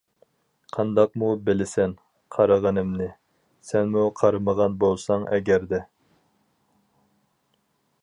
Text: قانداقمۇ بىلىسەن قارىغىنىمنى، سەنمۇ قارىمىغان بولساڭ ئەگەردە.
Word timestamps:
قانداقمۇ 0.77 1.29
بىلىسەن 1.49 1.93
قارىغىنىمنى، 2.37 3.11
سەنمۇ 3.73 4.09
قارىمىغان 4.23 4.81
بولساڭ 4.85 5.31
ئەگەردە. 5.37 5.85